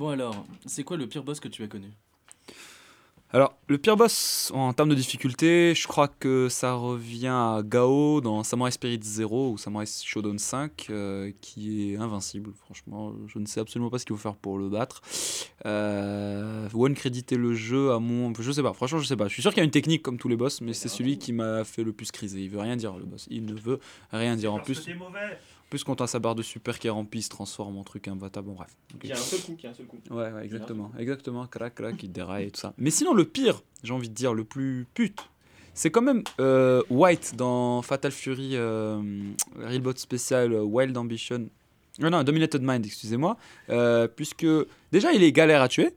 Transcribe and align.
Bon 0.00 0.08
alors, 0.08 0.46
c'est 0.64 0.82
quoi 0.82 0.96
le 0.96 1.06
pire 1.06 1.22
boss 1.22 1.40
que 1.40 1.48
tu 1.48 1.62
as 1.62 1.66
connu? 1.66 1.92
Alors, 3.34 3.58
le 3.70 3.78
pire 3.78 3.96
boss 3.96 4.50
en 4.52 4.72
termes 4.72 4.88
de 4.88 4.96
difficulté, 4.96 5.74
je 5.76 5.86
crois 5.86 6.08
que 6.08 6.48
ça 6.48 6.74
revient 6.74 7.28
à 7.28 7.62
Gao 7.64 8.20
dans 8.20 8.42
Samurai 8.42 8.72
Spirit 8.72 8.98
0 9.00 9.52
ou 9.52 9.58
Samurai 9.58 9.84
Shodown 9.86 10.40
5, 10.40 10.88
euh, 10.90 11.30
qui 11.40 11.92
est 11.92 11.96
invincible. 11.96 12.50
Franchement, 12.64 13.14
je 13.28 13.38
ne 13.38 13.46
sais 13.46 13.60
absolument 13.60 13.88
pas 13.88 14.00
ce 14.00 14.06
qu'il 14.06 14.16
faut 14.16 14.22
faire 14.22 14.34
pour 14.34 14.58
le 14.58 14.68
battre. 14.68 15.02
Euh, 15.66 16.68
one 16.74 16.94
créditer 16.94 17.36
le 17.36 17.54
jeu 17.54 17.92
à 17.92 18.00
mon. 18.00 18.32
Je 18.34 18.50
sais 18.50 18.62
pas, 18.62 18.72
franchement, 18.72 18.98
je 18.98 19.06
sais 19.06 19.16
pas. 19.16 19.28
Je 19.28 19.34
suis 19.34 19.42
sûr 19.42 19.52
qu'il 19.52 19.58
y 19.58 19.62
a 19.62 19.64
une 19.64 19.70
technique 19.70 20.02
comme 20.02 20.18
tous 20.18 20.28
les 20.28 20.36
boss, 20.36 20.60
mais 20.62 20.72
c'est 20.72 20.88
celui 20.88 21.16
qui 21.16 21.32
m'a 21.32 21.62
fait 21.62 21.84
le 21.84 21.92
plus 21.92 22.10
criser. 22.10 22.40
Il 22.40 22.50
veut 22.50 22.58
rien 22.58 22.74
dire, 22.74 22.98
le 22.98 23.04
boss. 23.04 23.28
Il 23.30 23.46
ne 23.46 23.54
veut 23.54 23.78
rien 24.10 24.34
dire. 24.34 24.52
En 24.52 24.58
plus, 24.58 24.84
plus 25.70 25.84
quand 25.84 26.00
on 26.00 26.04
a 26.04 26.08
sa 26.08 26.18
barre 26.18 26.34
de 26.34 26.42
super 26.42 26.78
qui 26.78 26.88
est 26.88 26.90
remplie, 26.90 27.20
il 27.20 27.22
se 27.22 27.28
transforme 27.28 27.78
en 27.78 27.84
truc 27.84 28.08
imbattable. 28.08 28.48
Bon, 28.48 28.54
bref. 28.54 28.76
Ok. 28.94 29.02
Qui 29.02 29.12
a 29.12 29.14
un 29.14 29.18
seul 29.18 29.40
coup, 29.40 29.54
qui 29.54 29.66
a 29.66 29.70
un 29.70 29.74
seul 29.74 29.86
coup. 29.86 29.98
Ouais, 30.10 30.32
ouais, 30.32 30.44
exactement, 30.44 30.90
exactement, 30.98 31.46
crac, 31.46 31.76
crac, 31.76 32.02
il 32.02 32.10
déraille 32.10 32.48
et 32.48 32.50
tout 32.50 32.60
ça. 32.60 32.74
Mais 32.76 32.90
sinon, 32.90 33.14
le 33.14 33.24
pire, 33.24 33.59
j'ai 33.82 33.92
envie 33.92 34.08
de 34.08 34.14
dire, 34.14 34.34
le 34.34 34.44
plus 34.44 34.86
pute, 34.94 35.20
c'est 35.74 35.90
quand 35.90 36.02
même 36.02 36.22
euh, 36.40 36.82
White 36.90 37.36
dans 37.36 37.82
Fatal 37.82 38.12
Fury 38.12 38.50
euh, 38.54 39.00
Realbot 39.58 39.96
Special 39.96 40.52
euh, 40.52 40.62
Wild 40.62 40.96
Ambition. 40.96 41.48
Non, 41.98 42.10
non, 42.10 42.22
Dominated 42.22 42.62
Mind, 42.62 42.84
excusez-moi. 42.84 43.36
Euh, 43.68 44.08
puisque 44.08 44.46
déjà, 44.92 45.12
il 45.12 45.22
est 45.22 45.32
galère 45.32 45.62
à 45.62 45.68
tuer, 45.68 45.94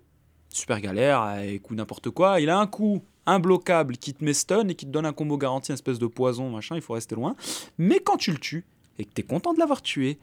super 0.50 0.80
galère, 0.80 1.22
avec 1.22 1.62
coup 1.64 1.76
n'importe 1.76 2.10
quoi. 2.10 2.40
Il 2.40 2.50
a 2.50 2.60
un 2.60 2.68
coup 2.68 3.02
imbloquable 3.26 3.98
qui 3.98 4.14
te 4.14 4.24
met 4.24 4.34
stun 4.34 4.68
et 4.68 4.76
qui 4.76 4.86
te 4.86 4.92
donne 4.92 5.06
un 5.06 5.14
combo 5.14 5.38
garanti, 5.38 5.72
une 5.72 5.76
espèce 5.76 6.00
de 6.00 6.08
poison, 6.08 6.50
machin, 6.50 6.76
il 6.76 6.82
faut 6.82 6.94
rester 6.94 7.16
loin. 7.16 7.36
Mais 7.78 8.00
quand 8.00 8.18
tu 8.18 8.32
le 8.32 8.38
tues 8.38 8.66
et 9.00 9.06
que 9.06 9.14
tu 9.14 9.22
es 9.22 9.24
content 9.24 9.54
de 9.54 9.60
l'avoir 9.60 9.82
tué, 9.82 10.20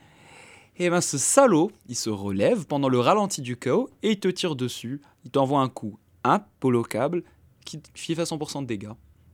et 0.79 0.89
ben 0.89 1.01
ce 1.01 1.19
salaud, 1.19 1.71
il 1.89 1.97
se 1.97 2.09
relève 2.09 2.67
pendant 2.67 2.89
le 2.89 2.99
ralenti 2.99 3.43
du 3.43 3.57
chaos 3.57 3.91
et 4.03 4.13
il 4.13 4.21
te 4.21 4.29
tire 4.29 4.57
dessus. 4.57 5.01
Il 5.25 5.31
t'envoie 5.31 5.61
un 5.61 5.69
coup 5.69 5.99
impolocable 6.25 7.23
qui 7.65 7.81
te 7.81 7.89
fait 7.95 8.19
à 8.19 8.25
100% 8.25 8.63
de 8.63 8.67
dégâts. 8.67 8.91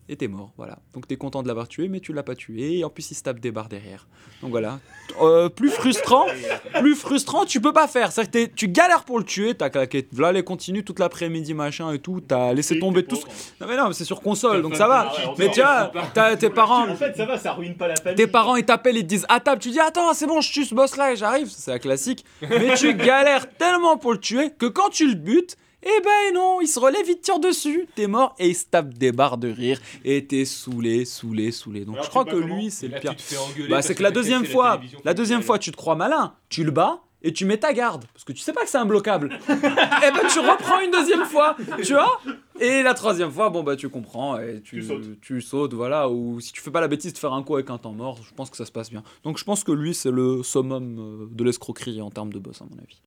Et 0.09 0.15
t'es 0.15 0.29
mort, 0.29 0.53
voilà. 0.57 0.79
Donc 0.95 1.09
t'es 1.09 1.17
content 1.17 1.43
de 1.43 1.49
l'avoir 1.49 1.67
tué, 1.67 1.89
mais 1.89 1.99
tu 1.99 2.13
l'as 2.13 2.23
pas 2.23 2.37
tué. 2.37 2.79
Et 2.79 2.85
en 2.85 2.91
plus, 2.91 3.11
il 3.11 3.15
se 3.17 3.25
tape 3.25 3.41
des 3.41 3.51
barres 3.51 3.69
derrière. 3.69 4.07
Donc 4.41 4.51
voilà. 4.53 4.79
Euh, 5.21 5.49
plus 5.49 5.69
frustrant, 5.69 6.27
plus 6.79 6.95
frustrant, 6.95 7.45
tu 7.45 7.61
peux 7.61 7.73
pas 7.73 7.89
faire. 7.89 8.13
C'est-à-dire 8.13 8.31
que 8.31 8.47
t'es- 8.47 8.53
tu 8.55 8.69
galères 8.69 9.03
pour 9.05 9.19
le 9.19 9.25
tuer, 9.25 9.55
t'as 9.57 9.69
claqué. 9.69 10.07
Voilà, 10.13 10.31
les 10.35 10.45
continue 10.45 10.85
toute 10.85 11.01
l'après-midi, 11.01 11.55
machin 11.55 11.91
et 11.93 11.99
tout. 11.99 12.21
T'as 12.21 12.53
laissé 12.53 12.79
tomber 12.79 13.05
tout. 13.05 13.17
ce- 13.17 13.25
Non, 13.61 13.67
mais 13.69 13.77
non, 13.77 13.89
mais 13.89 13.95
c'est 13.95 14.05
sur 14.05 14.21
console, 14.21 14.63
donc 14.63 14.77
ça 14.77 14.87
va. 14.87 15.13
Ah 15.13 15.33
Mais 15.39 15.51
tu 15.51 15.61
vois, 15.61 15.91
c'est 15.93 16.13
t'as- 16.15 16.37
tes 16.37 16.51
parents. 16.51 16.89
En 16.89 16.95
fait, 16.95 17.17
ça 17.17 17.27
va, 17.27 17.37
ça 17.37 17.55
ruine 17.55 17.75
pas 17.77 17.89
la 17.89 17.97
famille. 17.97 18.15
Tes 18.17 18.29
parents 18.29 18.55
ils 18.55 18.65
t'appellent, 18.65 18.99
ils 18.99 19.03
te 19.03 19.09
disent 19.09 19.27
à 19.29 19.41
table, 19.41 19.61
tu 19.61 19.71
dis 19.71 19.81
attends 19.81 20.15
c'est 20.15 20.29
bon 20.29 20.41
je 20.41 20.53
tue 20.53 20.65
ce 20.65 20.73
boss 20.77 20.97
là 20.97 21.11
et 21.13 21.17
j'arrive, 21.17 21.49
c'est 21.51 21.73
la 21.73 21.81
classique. 21.81 22.25
Mais 22.43 22.77
tu 22.77 22.95
galères 22.95 23.49
tellement 23.57 23.97
pour 23.97 24.13
le 24.13 24.19
tuer 24.21 24.51
que 24.57 24.67
quand 24.67 24.91
tu 24.91 25.09
le 25.09 25.15
butes, 25.17 25.57
eh 25.89 26.01
ben 26.03 26.35
non, 26.35 26.61
il 26.61 26.67
se 26.67 26.81
relève, 26.81 27.05
il 27.09 27.17
te 27.17 27.23
tire 27.23 27.39
dessus, 27.39 27.87
t'es 27.95 28.09
mort 28.09 28.35
et 28.39 28.49
il 28.49 28.55
se 28.57 28.65
tape 28.67 28.95
des 28.95 29.13
barres 29.13 29.39
de 29.39 29.49
rire 29.49 29.81
et 30.05 30.27
t'es 30.27 30.45
saoulé, 30.45 31.05
saoulé, 31.05 31.53
saulé. 31.53 31.85
Donc 31.85 31.95
Alors, 31.95 32.05
je 32.05 32.11
crois 32.11 32.25
que 32.25 32.37
lui 32.37 32.71
c'est 32.71 32.89
le 32.89 32.99
pire. 32.99 33.15
Bah 33.71 33.83
c'est 33.83 33.95
que 33.95 33.99
que 33.99 34.03
la 34.03 34.11
deuxième 34.11 34.45
fois, 34.45 34.81
la 35.05 35.15
deuxième 35.15 35.43
fois 35.43 35.59
tu 35.59 35.71
te 35.71 35.77
crois 35.77 35.95
malin, 35.95 36.35
tu 36.49 36.65
le 36.65 36.73
bats 36.73 37.03
et 37.23 37.33
tu 37.33 37.45
mets 37.45 37.57
ta 37.57 37.73
garde 37.73 38.05
parce 38.13 38.25
que 38.25 38.33
tu 38.33 38.41
sais 38.41 38.53
pas 38.53 38.63
que 38.63 38.69
c'est 38.69 38.79
imbloquable. 38.79 39.39
et 39.49 40.11
ben 40.11 40.27
tu 40.33 40.39
reprends 40.41 40.81
une 40.81 40.91
deuxième 40.91 41.25
fois, 41.25 41.57
tu 41.83 41.93
vois 41.93 42.21
Et 42.61 42.83
la 42.83 42.95
troisième 42.95 43.31
fois, 43.31 43.51
bon 43.51 43.63
bah 43.63 43.77
tu 43.77 43.89
comprends 43.89 44.39
et 44.39 44.61
tu, 44.63 44.81
Tu 44.81 44.83
sautes. 44.83 45.21
tu 45.21 45.41
sautes, 45.41 45.75
voilà. 45.75 46.09
Ou 46.09 46.41
si 46.41 46.53
tu 46.53 46.61
fais 46.61 46.71
pas 46.71 46.81
la 46.81 46.89
bêtise 46.89 47.13
de 47.13 47.19
faire 47.19 47.33
un 47.33 47.43
coup 47.43 47.55
avec 47.55 47.71
un 47.71 47.79
temps 47.79 47.93
mort, 47.93 48.19
je 48.23 48.35
pense 48.35 48.51
que 48.51 48.57
ça 48.57 48.65
se 48.67 48.73
passe 48.73 48.91
bien. 48.91 49.03
Donc 49.25 49.39
je 49.39 49.45
pense 49.45 49.65
que 49.65 49.73
lui 49.73 49.95
c'est 49.95 50.11
le 50.11 50.43
summum 50.43 50.99
euh, 50.99 51.27
de 51.31 51.45
l'escroquerie 51.45 52.01
en 52.01 52.11
termes 52.11 52.33
de 52.33 52.39
boss 52.39 52.61
à 52.61 52.65
mon 52.65 52.79
avis. 52.79 53.01